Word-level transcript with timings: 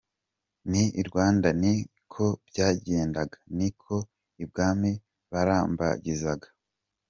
N’i 0.69 0.83
Rwanda 1.07 1.47
ni 1.61 1.73
ko 2.13 2.25
byagendaga, 2.47 3.37
ni 3.57 3.69
ko 3.81 3.95
ibwami 4.43 4.91
barambagizaga. 5.31 6.47